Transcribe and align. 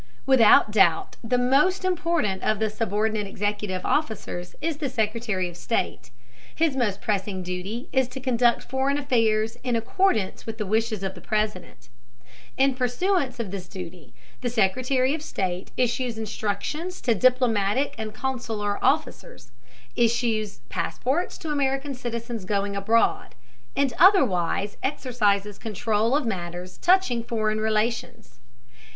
Without 0.25 0.71
doubt 0.71 1.15
the 1.23 1.37
most 1.37 1.85
important 1.85 2.41
of 2.41 2.57
the 2.57 2.71
subordinate 2.71 3.27
executive 3.27 3.85
officers 3.85 4.55
is 4.59 4.77
the 4.77 4.89
Secretary 4.89 5.47
of 5.47 5.55
State. 5.55 6.09
His 6.55 6.75
most 6.75 7.01
pressing 7.01 7.43
duty 7.43 7.87
is 7.93 8.07
to 8.07 8.19
conduct 8.19 8.63
foreign 8.63 8.97
affairs 8.97 9.57
in 9.63 9.75
accordance 9.75 10.47
with 10.47 10.57
the 10.57 10.65
wishes 10.65 11.03
of 11.03 11.13
the 11.13 11.21
President. 11.21 11.87
In 12.57 12.73
pursuance 12.73 13.39
of 13.39 13.51
this 13.51 13.67
duty, 13.67 14.15
the 14.41 14.49
Secretary 14.49 15.13
of 15.13 15.21
State 15.21 15.69
issues 15.77 16.17
instructions 16.17 16.99
to 17.01 17.13
diplomatic 17.13 17.93
and 17.99 18.11
consular 18.11 18.83
officers, 18.83 19.51
issues 19.95 20.61
passports 20.67 21.37
to 21.37 21.51
American 21.51 21.93
citizens 21.93 22.43
going 22.43 22.75
abroad, 22.75 23.35
and 23.75 23.93
otherwise 23.99 24.77
exercises 24.81 25.59
control 25.59 26.15
of 26.15 26.25
matters 26.25 26.79
touching 26.79 27.23
foreign 27.23 27.61
relations. 27.61 28.39